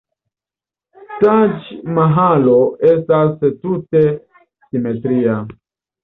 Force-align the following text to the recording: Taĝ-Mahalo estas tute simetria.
Taĝ-Mahalo 1.23 2.55
estas 2.91 3.35
tute 3.65 4.01
simetria. 4.07 5.37